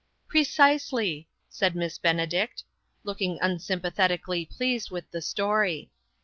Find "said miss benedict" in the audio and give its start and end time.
1.47-2.63